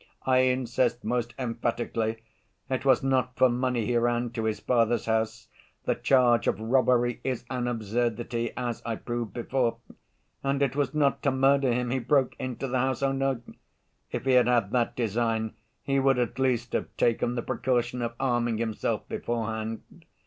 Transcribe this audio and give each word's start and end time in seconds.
I 0.25 0.37
insist 0.37 1.03
most 1.03 1.35
emphatically 1.37 2.23
it 2.71 2.83
was 2.85 3.03
not 3.03 3.37
for 3.37 3.49
money 3.49 3.85
he 3.85 3.95
ran 3.97 4.31
to 4.31 4.45
his 4.45 4.59
father's 4.59 5.05
house: 5.05 5.47
the 5.85 5.93
charge 5.93 6.47
of 6.47 6.59
robbery 6.59 7.19
is 7.23 7.45
an 7.51 7.67
absurdity, 7.67 8.49
as 8.57 8.81
I 8.83 8.95
proved 8.95 9.33
before. 9.35 9.77
And 10.43 10.63
it 10.63 10.75
was 10.75 10.95
not 10.95 11.21
to 11.21 11.29
murder 11.31 11.71
him 11.71 11.91
he 11.91 11.99
broke 11.99 12.35
into 12.39 12.67
the 12.67 12.79
house, 12.79 13.03
oh, 13.03 13.11
no! 13.11 13.41
If 14.11 14.25
he 14.25 14.31
had 14.31 14.47
had 14.47 14.71
that 14.71 14.95
design 14.95 15.53
he 15.83 15.99
would, 15.99 16.17
at 16.17 16.39
least, 16.39 16.73
have 16.73 16.87
taken 16.97 17.35
the 17.35 17.43
precaution 17.43 18.01
of 18.01 18.15
arming 18.19 18.57
himself 18.57 19.07
beforehand. 19.07 19.83